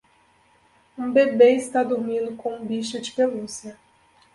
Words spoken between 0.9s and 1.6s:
Um bebê